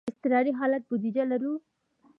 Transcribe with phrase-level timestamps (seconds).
[0.03, 1.53] د اضطراري حالت بودیجه لرو؟